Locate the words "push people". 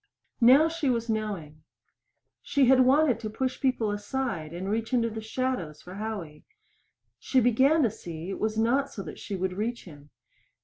3.29-3.91